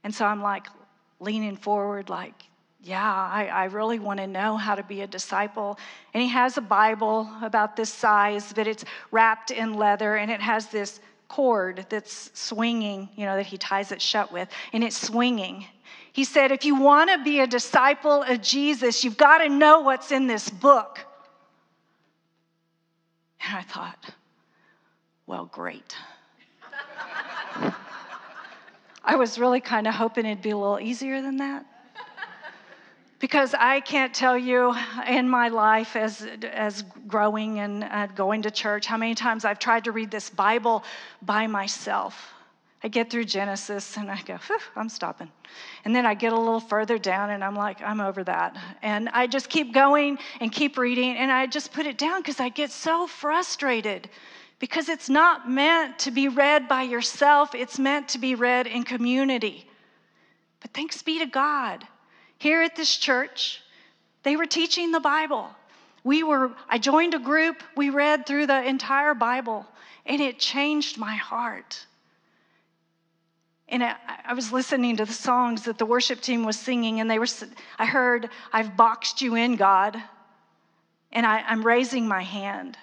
And 0.04 0.14
so 0.14 0.24
I'm 0.24 0.40
like 0.40 0.66
leaning 1.20 1.56
forward, 1.56 2.08
like, 2.08 2.34
yeah, 2.86 3.02
I, 3.02 3.46
I 3.46 3.64
really 3.64 3.98
want 3.98 4.20
to 4.20 4.28
know 4.28 4.56
how 4.56 4.76
to 4.76 4.82
be 4.84 5.00
a 5.00 5.08
disciple. 5.08 5.76
And 6.14 6.22
he 6.22 6.28
has 6.28 6.56
a 6.56 6.60
Bible 6.60 7.28
about 7.42 7.74
this 7.74 7.92
size, 7.92 8.52
but 8.52 8.68
it's 8.68 8.84
wrapped 9.10 9.50
in 9.50 9.74
leather 9.74 10.14
and 10.14 10.30
it 10.30 10.40
has 10.40 10.66
this 10.68 11.00
cord 11.26 11.84
that's 11.88 12.30
swinging, 12.34 13.08
you 13.16 13.26
know, 13.26 13.34
that 13.34 13.46
he 13.46 13.58
ties 13.58 13.90
it 13.90 14.00
shut 14.00 14.30
with, 14.32 14.48
and 14.72 14.84
it's 14.84 14.96
swinging. 14.96 15.66
He 16.12 16.22
said, 16.22 16.52
if 16.52 16.64
you 16.64 16.76
want 16.76 17.10
to 17.10 17.18
be 17.24 17.40
a 17.40 17.46
disciple 17.48 18.22
of 18.22 18.40
Jesus, 18.40 19.02
you've 19.02 19.16
got 19.16 19.38
to 19.38 19.48
know 19.48 19.80
what's 19.80 20.12
in 20.12 20.28
this 20.28 20.48
book. 20.48 21.00
And 23.44 23.58
I 23.58 23.62
thought, 23.62 24.10
well, 25.26 25.46
great. 25.46 25.96
I 29.04 29.16
was 29.16 29.40
really 29.40 29.60
kind 29.60 29.88
of 29.88 29.94
hoping 29.94 30.24
it'd 30.24 30.40
be 30.40 30.50
a 30.50 30.56
little 30.56 30.78
easier 30.78 31.20
than 31.20 31.38
that 31.38 31.66
because 33.18 33.54
I 33.54 33.80
can't 33.80 34.12
tell 34.12 34.36
you 34.36 34.74
in 35.08 35.28
my 35.28 35.48
life 35.48 35.96
as, 35.96 36.26
as 36.52 36.82
growing 37.06 37.60
and 37.60 37.84
uh, 37.84 38.06
going 38.08 38.42
to 38.42 38.50
church 38.50 38.86
how 38.86 38.96
many 38.96 39.14
times 39.14 39.44
I've 39.44 39.58
tried 39.58 39.84
to 39.84 39.92
read 39.92 40.10
this 40.10 40.28
Bible 40.28 40.84
by 41.22 41.46
myself. 41.46 42.32
I 42.82 42.88
get 42.88 43.10
through 43.10 43.24
Genesis 43.24 43.96
and 43.96 44.10
I 44.10 44.20
go, 44.22 44.38
I'm 44.76 44.90
stopping. 44.90 45.30
And 45.84 45.96
then 45.96 46.04
I 46.04 46.14
get 46.14 46.32
a 46.32 46.38
little 46.38 46.60
further 46.60 46.98
down 46.98 47.30
and 47.30 47.42
I'm 47.42 47.56
like, 47.56 47.80
I'm 47.80 48.00
over 48.00 48.22
that. 48.24 48.56
And 48.82 49.08
I 49.08 49.26
just 49.26 49.48
keep 49.48 49.72
going 49.72 50.18
and 50.40 50.52
keep 50.52 50.76
reading 50.76 51.16
and 51.16 51.32
I 51.32 51.46
just 51.46 51.72
put 51.72 51.86
it 51.86 51.96
down 51.96 52.20
because 52.20 52.38
I 52.38 52.50
get 52.50 52.70
so 52.70 53.06
frustrated 53.06 54.10
because 54.58 54.88
it's 54.88 55.08
not 55.08 55.50
meant 55.50 55.98
to 56.00 56.10
be 56.10 56.28
read 56.28 56.68
by 56.68 56.82
yourself, 56.82 57.54
it's 57.54 57.78
meant 57.78 58.08
to 58.10 58.18
be 58.18 58.34
read 58.34 58.66
in 58.66 58.84
community. 58.84 59.68
But 60.60 60.72
thanks 60.72 61.02
be 61.02 61.18
to 61.18 61.26
God 61.26 61.86
here 62.38 62.62
at 62.62 62.76
this 62.76 62.96
church, 62.96 63.62
they 64.22 64.36
were 64.36 64.46
teaching 64.46 64.92
the 64.92 65.00
Bible. 65.00 65.48
We 66.04 66.22
were, 66.22 66.52
I 66.68 66.78
joined 66.78 67.14
a 67.14 67.18
group, 67.18 67.62
we 67.76 67.90
read 67.90 68.26
through 68.26 68.46
the 68.46 68.62
entire 68.62 69.14
Bible, 69.14 69.66
and 70.04 70.20
it 70.20 70.38
changed 70.38 70.98
my 70.98 71.14
heart. 71.14 71.84
And 73.68 73.82
I, 73.82 74.32
was 74.32 74.52
listening 74.52 74.96
to 74.98 75.04
the 75.04 75.12
songs 75.12 75.64
that 75.64 75.78
the 75.78 75.86
worship 75.86 76.20
team 76.20 76.44
was 76.44 76.56
singing, 76.56 77.00
and 77.00 77.10
they 77.10 77.18
were, 77.18 77.26
I 77.78 77.86
heard, 77.86 78.30
I've 78.52 78.76
boxed 78.76 79.20
you 79.20 79.34
in, 79.34 79.56
God, 79.56 80.00
and 81.10 81.26
I, 81.26 81.40
I'm 81.40 81.66
raising 81.66 82.06
my 82.06 82.22
hand. 82.22 82.78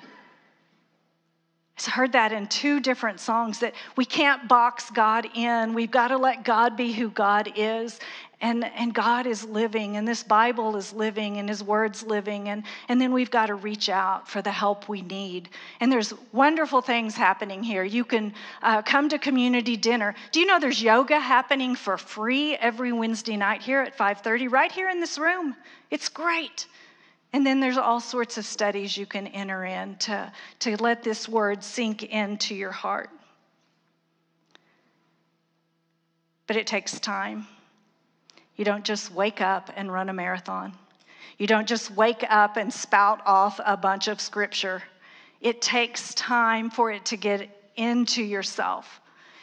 Heard 1.85 2.13
that 2.13 2.31
in 2.31 2.47
two 2.47 2.79
different 2.79 3.19
songs 3.19 3.59
that 3.59 3.73
we 3.95 4.05
can't 4.05 4.47
box 4.47 4.89
God 4.89 5.27
in. 5.35 5.73
We've 5.73 5.91
got 5.91 6.09
to 6.09 6.17
let 6.17 6.43
God 6.43 6.77
be 6.77 6.91
who 6.91 7.09
God 7.09 7.51
is. 7.55 7.99
And, 8.41 8.65
and 8.75 8.93
God 8.93 9.25
is 9.25 9.45
living, 9.45 9.95
and 9.95 10.05
this 10.05 10.21
Bible 10.21 10.75
is 10.75 10.91
living, 10.91 11.37
and 11.37 11.47
His 11.47 11.63
Word's 11.63 12.03
living. 12.03 12.49
And, 12.49 12.63
and 12.89 12.99
then 12.99 13.13
we've 13.13 13.31
got 13.31 13.45
to 13.45 13.55
reach 13.55 13.87
out 13.87 14.27
for 14.27 14.41
the 14.41 14.51
help 14.51 14.89
we 14.89 15.01
need. 15.01 15.47
And 15.79 15.89
there's 15.89 16.13
wonderful 16.33 16.81
things 16.81 17.15
happening 17.15 17.63
here. 17.63 17.85
You 17.85 18.03
can 18.03 18.33
uh, 18.61 18.81
come 18.81 19.07
to 19.07 19.17
community 19.17 19.77
dinner. 19.77 20.13
Do 20.33 20.41
you 20.41 20.45
know 20.45 20.59
there's 20.59 20.83
yoga 20.83 21.21
happening 21.21 21.73
for 21.73 21.97
free 21.97 22.55
every 22.57 22.91
Wednesday 22.91 23.37
night 23.37 23.61
here 23.61 23.79
at 23.79 23.97
5:30, 23.97 24.51
right 24.51 24.71
here 24.71 24.89
in 24.89 24.99
this 24.99 25.17
room? 25.17 25.55
It's 25.89 26.09
great. 26.09 26.67
And 27.33 27.45
then 27.45 27.59
there's 27.59 27.77
all 27.77 27.99
sorts 27.99 28.37
of 28.37 28.45
studies 28.45 28.95
you 28.95 29.07
can 29.07 29.27
enter 29.27 29.65
in 29.65 29.95
to, 29.97 30.31
to 30.59 30.81
let 30.81 31.01
this 31.01 31.27
word 31.27 31.63
sink 31.63 32.03
into 32.03 32.53
your 32.53 32.71
heart. 32.71 33.09
But 36.45 36.57
it 36.57 36.67
takes 36.67 36.99
time. 36.99 37.47
You 38.55 38.65
don't 38.65 38.85
just 38.85 39.11
wake 39.11 39.41
up 39.41 39.71
and 39.75 39.91
run 39.91 40.09
a 40.09 40.13
marathon. 40.13 40.73
You 41.39 41.47
don't 41.47 41.67
just 41.67 41.89
wake 41.91 42.23
up 42.29 42.57
and 42.57 42.71
spout 42.71 43.21
off 43.25 43.59
a 43.65 43.75
bunch 43.75 44.07
of 44.07 44.21
scripture. 44.21 44.83
It 45.41 45.61
takes 45.61 46.13
time 46.13 46.69
for 46.69 46.91
it 46.91 47.05
to 47.05 47.17
get 47.17 47.49
into 47.75 48.21
yourself. 48.21 49.01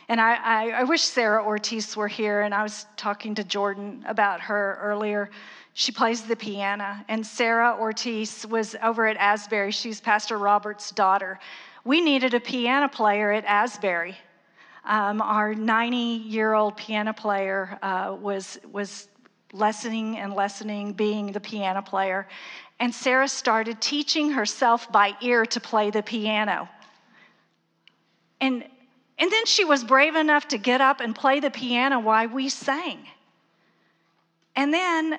And 0.09 0.21
I, 0.21 0.35
I, 0.35 0.71
I 0.71 0.83
wish 0.85 1.03
Sarah 1.03 1.45
Ortiz 1.45 1.97
were 1.97 2.09
here, 2.09 2.43
and 2.43 2.55
I 2.55 2.63
was 2.63 2.87
talking 2.97 3.35
to 3.37 3.45
Jordan 3.45 4.05
about 4.07 4.41
her 4.41 4.79
earlier. 4.81 5.31
She 5.73 5.93
plays 5.93 6.23
the 6.23 6.37
piano, 6.37 6.97
and 7.09 7.25
Sarah 7.25 7.77
Ortiz 7.79 8.47
was 8.47 8.75
over 8.83 9.07
at 9.07 9.17
Asbury. 9.17 9.71
She's 9.71 10.01
Pastor 10.01 10.37
Robert's 10.37 10.91
daughter. 10.91 11.39
We 11.85 12.01
needed 12.01 12.35
a 12.35 12.41
piano 12.41 12.89
player 12.89 13.31
at 13.33 13.45
Asbury. 13.45 14.17
Um, 14.85 15.23
our 15.23 15.55
90 15.55 15.97
year 15.97 16.55
old 16.55 16.77
piano 16.77 17.13
player 17.13 17.79
uh, 17.83 18.17
was, 18.21 18.59
was 18.73 19.09
lessening 19.53 20.19
and 20.19 20.35
lessening 20.35 20.93
being 20.93 21.33
the 21.33 21.41
piano 21.41 21.83
player. 21.83 22.27
And 22.81 22.95
Sarah 22.95 23.29
started 23.29 23.81
teaching 23.81 24.31
herself 24.31 24.91
by 24.91 25.15
ear 25.21 25.45
to 25.47 25.61
play 25.61 25.91
the 25.91 26.03
piano. 26.03 26.69
And, 28.41 28.65
and 29.19 29.31
then 29.31 29.47
she 29.47 29.65
was 29.65 29.85
brave 29.85 30.17
enough 30.17 30.49
to 30.49 30.59
get 30.59 30.81
up 30.81 31.01
and 31.01 31.15
play 31.15 31.41
the 31.41 31.51
piano 31.51 32.01
while 32.01 32.29
we 32.29 32.49
sang. 32.49 33.07
And 34.57 34.73
then 34.73 35.19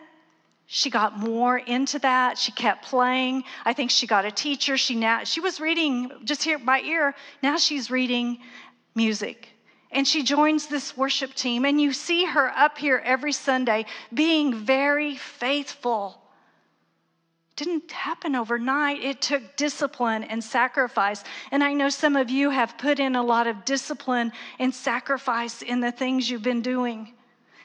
she 0.73 0.89
got 0.89 1.19
more 1.19 1.57
into 1.57 1.99
that. 1.99 2.37
She 2.37 2.53
kept 2.53 2.85
playing. 2.85 3.43
I 3.65 3.73
think 3.73 3.91
she 3.91 4.07
got 4.07 4.23
a 4.23 4.31
teacher. 4.31 4.77
She 4.77 4.95
now 4.95 5.25
she 5.25 5.41
was 5.41 5.59
reading 5.59 6.09
just 6.23 6.43
here 6.43 6.57
by 6.57 6.79
ear. 6.79 7.13
Now 7.43 7.57
she's 7.57 7.91
reading 7.91 8.37
music. 8.95 9.49
And 9.91 10.07
she 10.07 10.23
joins 10.23 10.67
this 10.67 10.95
worship 10.95 11.33
team. 11.33 11.65
And 11.65 11.81
you 11.81 11.91
see 11.91 12.23
her 12.23 12.47
up 12.55 12.77
here 12.77 13.01
every 13.03 13.33
sunday 13.33 13.85
being 14.13 14.53
very 14.53 15.17
faithful. 15.17 16.21
Didn't 17.57 17.91
happen 17.91 18.33
overnight. 18.33 19.03
It 19.03 19.21
took 19.21 19.57
discipline 19.57 20.23
and 20.23 20.41
sacrifice. 20.41 21.21
And 21.51 21.65
i 21.65 21.73
know 21.73 21.89
some 21.89 22.15
of 22.15 22.29
you 22.29 22.49
have 22.49 22.77
put 22.77 22.97
in 22.97 23.17
a 23.17 23.23
lot 23.23 23.45
of 23.45 23.65
discipline 23.65 24.31
and 24.57 24.73
sacrifice 24.73 25.63
in 25.63 25.81
the 25.81 25.91
things 25.91 26.29
you've 26.29 26.43
been 26.43 26.61
doing 26.61 27.13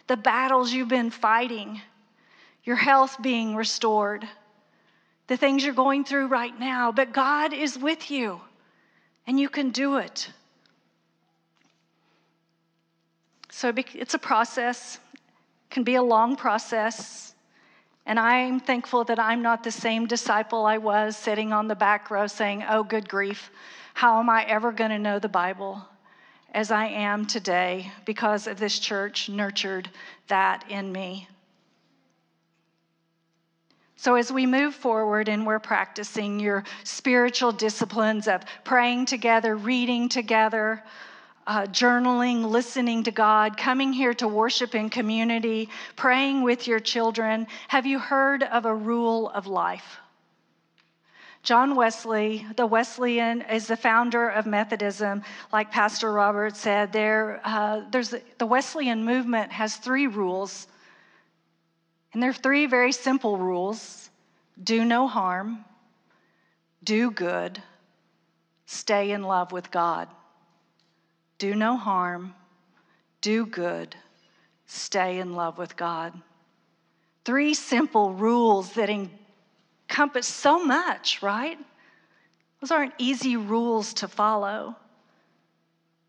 the 0.09 0.17
battles 0.17 0.73
you've 0.73 0.89
been 0.89 1.11
fighting, 1.11 1.81
your 2.67 2.77
health 2.77 3.23
being 3.23 3.55
restored, 3.55 4.29
the 5.29 5.37
things 5.37 5.65
you're 5.65 5.73
going 5.73 6.05
through 6.05 6.27
right 6.27 6.59
now. 6.59 6.93
But 6.93 7.13
God 7.13 7.55
is 7.55 7.79
with 7.79 8.11
you, 8.11 8.41
and 9.27 9.41
you 9.41 9.49
can 9.49 9.71
do 9.71 9.97
it. 9.97 10.29
So 13.51 13.73
it's 13.95 14.15
a 14.15 14.19
process, 14.19 14.99
can 15.71 15.85
be 15.85 15.95
a 15.95 16.03
long 16.03 16.37
process. 16.37 17.35
And 18.05 18.19
I'm 18.21 18.61
thankful 18.61 19.05
that 19.05 19.19
I'm 19.19 19.43
not 19.43 19.65
the 19.65 19.71
same 19.71 20.07
disciple 20.07 20.67
I 20.67 20.79
was 20.79 21.17
sitting 21.17 21.53
on 21.53 21.69
the 21.69 21.75
back 21.75 22.11
row 22.11 22.27
saying, 22.27 22.65
Oh, 22.69 22.83
good 22.83 23.09
grief, 23.09 23.51
how 23.95 24.21
am 24.21 24.29
I 24.29 24.45
ever 24.45 24.73
going 24.73 24.91
to 24.91 24.99
know 24.99 25.19
the 25.19 25.29
Bible 25.29 25.83
as 26.53 26.71
I 26.71 26.87
am 26.87 27.27
today 27.27 27.91
because 28.05 28.47
of 28.47 28.59
this 28.59 28.79
church 28.79 29.29
nurtured 29.29 29.89
that 30.29 30.65
in 30.69 30.93
me? 30.93 31.29
So, 33.97 34.15
as 34.15 34.31
we 34.31 34.47
move 34.47 34.75
forward 34.75 35.29
and 35.29 35.47
we're 35.47 35.59
practicing 35.59 36.39
your 36.39 36.65
spiritual 36.85 37.51
disciplines 37.51 38.29
of 38.29 38.43
praying 38.63 39.07
together, 39.07 39.57
reading 39.57 40.09
together, 40.09 40.83
uh, 41.47 41.63
journaling, 41.63 42.45
listening 42.45 43.05
to 43.05 43.11
God, 43.11 43.57
coming 43.57 43.93
here 43.93 44.13
to 44.15 44.29
worship 44.29 44.75
in 44.75 44.91
community, 44.91 45.71
praying 45.95 46.43
with 46.43 46.67
your 46.67 46.81
children, 46.81 47.47
have 47.69 47.87
you 47.87 47.99
heard 47.99 48.43
of 48.43 48.67
a 48.67 48.75
rule 48.75 49.31
of 49.31 49.47
life? 49.47 49.99
John 51.43 51.77
Wesley, 51.77 52.45
the 52.57 52.67
Wesleyan, 52.67 53.43
is 53.43 53.69
the 53.69 53.77
founder 53.77 54.29
of 54.29 54.47
Methodism. 54.47 55.23
Like 55.53 55.71
Pastor 55.71 56.11
Robert 56.11 56.57
said, 56.57 56.93
there, 56.93 57.41
uh, 57.45 57.83
there's 57.93 58.13
the 58.39 58.47
Wesleyan 58.47 59.05
movement 59.05 59.53
has 59.53 59.77
three 59.77 60.09
rules, 60.09 60.67
and 62.17 62.23
they're 62.23 62.33
three 62.33 62.65
very 62.65 62.93
simple 62.93 63.37
rules: 63.37 64.09
do 64.65 64.85
no 64.85 65.07
harm, 65.07 65.65
do 66.83 67.11
good, 67.11 67.63
stay 68.65 69.11
in 69.11 69.23
love 69.23 69.53
with 69.53 69.71
God 69.71 70.09
do 71.39 71.55
no 71.55 71.77
harm, 71.77 72.35
do 73.21 73.47
good, 73.47 73.95
stay 74.67 75.19
in 75.19 75.35
love 75.35 75.59
with 75.59 75.77
God. 75.77 76.15
Three 77.25 77.55
simple 77.55 78.13
rules 78.13 78.73
that 78.73 78.89
encompass 78.89 80.27
so 80.27 80.65
much, 80.65 81.23
right? 81.23 81.59
Those 82.61 82.71
aren't 82.71 82.95
easy 82.99 83.37
rules 83.37 83.93
to 83.95 84.09
follow. 84.09 84.77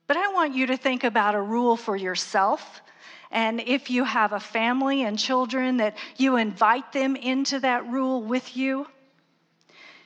But 0.06 0.18
I 0.18 0.32
want 0.32 0.54
you 0.54 0.68
to 0.68 0.78
think 0.78 1.04
about 1.04 1.36
a 1.36 1.42
rule 1.42 1.76
for 1.76 1.98
yourself. 1.98 2.82
And 3.32 3.60
if 3.60 3.90
you 3.90 4.04
have 4.04 4.34
a 4.34 4.40
family 4.40 5.04
and 5.04 5.20
children, 5.20 5.78
that 5.78 5.98
you 6.18 6.38
invite 6.38 6.94
them 6.94 7.16
into 7.16 7.60
that 7.60 7.88
rule 7.88 8.24
with 8.24 8.56
you. 8.56 8.88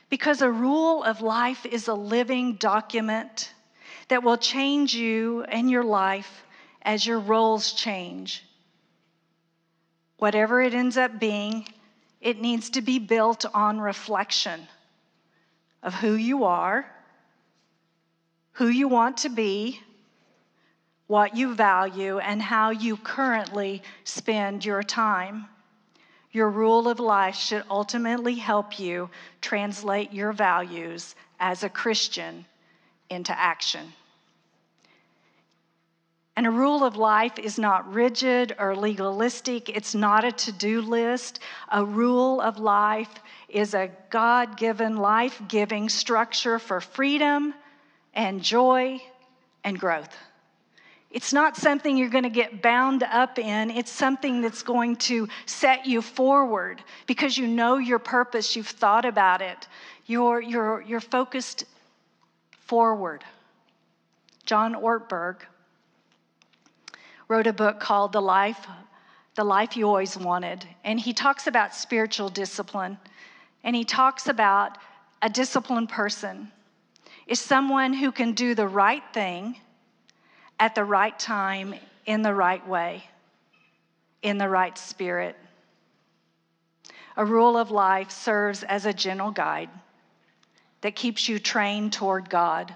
Because 0.08 0.42
a 0.42 0.50
rule 0.50 1.02
of 1.04 1.20
life 1.20 1.64
is 1.64 1.88
a 1.88 1.94
living 1.94 2.54
document 2.54 3.52
that 4.08 4.22
will 4.22 4.36
change 4.36 4.94
you 4.94 5.42
and 5.44 5.70
your 5.70 5.84
life 5.84 6.44
as 6.82 7.06
your 7.06 7.18
roles 7.18 7.72
change. 7.72 8.44
Whatever 10.18 10.60
it 10.60 10.74
ends 10.74 10.96
up 10.96 11.18
being, 11.18 11.66
it 12.20 12.40
needs 12.40 12.70
to 12.70 12.82
be 12.82 12.98
built 12.98 13.44
on 13.54 13.80
reflection 13.80 14.66
of 15.82 15.94
who 15.94 16.14
you 16.14 16.44
are, 16.44 16.86
who 18.52 18.68
you 18.68 18.86
want 18.86 19.16
to 19.18 19.28
be, 19.28 19.80
what 21.06 21.36
you 21.36 21.54
value, 21.54 22.18
and 22.18 22.40
how 22.40 22.70
you 22.70 22.96
currently 22.96 23.82
spend 24.04 24.64
your 24.64 24.82
time. 24.82 25.46
Your 26.30 26.48
rule 26.48 26.88
of 26.88 26.98
life 26.98 27.36
should 27.36 27.64
ultimately 27.70 28.36
help 28.36 28.78
you 28.78 29.10
translate 29.40 30.12
your 30.12 30.32
values 30.32 31.14
as 31.38 31.62
a 31.62 31.68
Christian 31.68 32.46
into 33.10 33.38
action. 33.38 33.92
And 36.34 36.46
a 36.46 36.50
rule 36.50 36.82
of 36.82 36.96
life 36.96 37.38
is 37.38 37.58
not 37.58 37.92
rigid 37.92 38.56
or 38.58 38.74
legalistic. 38.74 39.68
It's 39.68 39.94
not 39.94 40.24
a 40.24 40.32
to 40.32 40.52
do 40.52 40.80
list. 40.80 41.40
A 41.70 41.84
rule 41.84 42.40
of 42.40 42.58
life 42.58 43.10
is 43.50 43.74
a 43.74 43.90
God 44.08 44.56
given, 44.56 44.96
life 44.96 45.42
giving 45.46 45.90
structure 45.90 46.58
for 46.58 46.80
freedom 46.80 47.52
and 48.14 48.42
joy 48.42 49.02
and 49.62 49.78
growth. 49.78 50.16
It's 51.12 51.32
not 51.32 51.58
something 51.58 51.98
you're 51.98 52.08
going 52.08 52.24
to 52.24 52.30
get 52.30 52.62
bound 52.62 53.02
up 53.02 53.38
in. 53.38 53.70
It's 53.70 53.90
something 53.90 54.40
that's 54.40 54.62
going 54.62 54.96
to 54.96 55.28
set 55.44 55.84
you 55.86 56.00
forward 56.00 56.82
because 57.06 57.36
you 57.36 57.46
know 57.46 57.76
your 57.76 57.98
purpose. 57.98 58.56
You've 58.56 58.66
thought 58.66 59.04
about 59.04 59.42
it. 59.42 59.68
You're, 60.06 60.40
you're, 60.40 60.80
you're 60.80 61.00
focused 61.00 61.64
forward. 62.64 63.24
John 64.46 64.74
Ortberg 64.74 65.36
wrote 67.28 67.46
a 67.46 67.52
book 67.52 67.78
called 67.78 68.12
The 68.12 68.22
Life, 68.22 68.66
The 69.34 69.44
Life 69.44 69.76
You 69.76 69.88
Always 69.88 70.16
Wanted. 70.16 70.66
And 70.82 70.98
he 70.98 71.12
talks 71.12 71.46
about 71.46 71.74
spiritual 71.74 72.30
discipline. 72.30 72.96
And 73.64 73.76
he 73.76 73.84
talks 73.84 74.28
about 74.28 74.78
a 75.20 75.28
disciplined 75.28 75.90
person 75.90 76.50
is 77.26 77.38
someone 77.38 77.92
who 77.92 78.10
can 78.10 78.32
do 78.32 78.54
the 78.54 78.66
right 78.66 79.02
thing 79.12 79.56
at 80.62 80.74
the 80.74 80.84
right 80.84 81.18
time 81.18 81.74
in 82.06 82.22
the 82.22 82.32
right 82.32 82.66
way, 82.66 83.04
in 84.22 84.38
the 84.38 84.48
right 84.48 84.78
spirit. 84.78 85.36
A 87.16 87.24
rule 87.24 87.58
of 87.58 87.70
life 87.70 88.10
serves 88.10 88.62
as 88.62 88.86
a 88.86 88.92
gentle 88.92 89.30
guide 89.30 89.70
that 90.80 90.96
keeps 90.96 91.28
you 91.28 91.38
trained 91.38 91.92
toward 91.92 92.30
God 92.30 92.74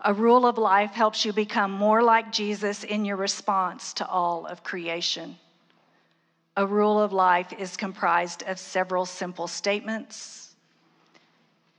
a 0.00 0.14
rule 0.14 0.46
of 0.46 0.58
life 0.58 0.92
helps 0.92 1.24
you 1.24 1.32
become 1.32 1.72
more 1.72 2.02
like 2.02 2.30
Jesus 2.30 2.84
in 2.84 3.04
your 3.04 3.16
response 3.16 3.92
to 3.94 4.06
all 4.06 4.46
of 4.46 4.62
creation. 4.62 5.36
A 6.56 6.64
rule 6.64 7.00
of 7.00 7.12
life 7.12 7.52
is 7.52 7.76
comprised 7.76 8.44
of 8.44 8.60
several 8.60 9.06
simple 9.06 9.48
statements 9.48 10.54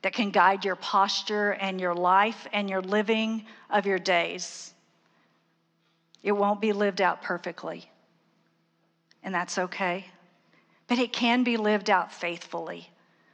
that 0.01 0.13
can 0.13 0.31
guide 0.31 0.65
your 0.65 0.75
posture 0.75 1.53
and 1.53 1.79
your 1.79 1.95
life 1.95 2.47
and 2.51 2.69
your 2.69 2.81
living 2.81 3.45
of 3.69 3.85
your 3.85 3.99
days. 3.99 4.73
It 6.23 6.33
won't 6.33 6.61
be 6.61 6.73
lived 6.73 7.01
out 7.01 7.21
perfectly, 7.21 7.89
and 9.23 9.33
that's 9.33 9.57
okay, 9.57 10.07
but 10.87 10.99
it 10.99 11.13
can 11.13 11.43
be 11.43 11.57
lived 11.57 11.89
out 11.89 12.11
faithfully 12.11 12.89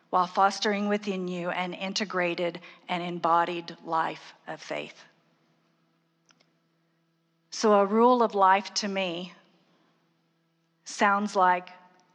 while 0.09 0.27
fostering 0.27 0.87
within 0.87 1.27
you 1.27 1.49
an 1.49 1.73
integrated 1.73 2.59
and 2.87 3.03
embodied 3.03 3.75
life 3.83 4.33
of 4.47 4.61
faith. 4.61 5.03
So, 7.49 7.73
a 7.73 7.85
rule 7.85 8.21
of 8.21 8.35
life 8.35 8.73
to 8.75 8.87
me 8.87 9.33
sounds 10.83 11.35
like 11.35 11.69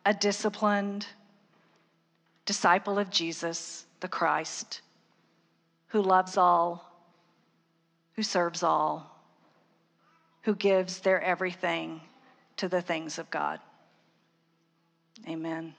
a 0.06 0.14
disciplined 0.14 1.06
disciple 2.46 2.98
of 2.98 3.10
Jesus, 3.10 3.86
the 4.00 4.08
Christ, 4.08 4.80
who 5.88 6.02
loves 6.02 6.36
all, 6.36 6.90
who 8.14 8.22
serves 8.22 8.62
all, 8.62 9.09
who 10.42 10.54
gives 10.54 11.00
their 11.00 11.20
everything 11.20 12.00
to 12.56 12.68
the 12.68 12.82
things 12.82 13.18
of 13.18 13.30
God. 13.30 13.60
Amen. 15.28 15.74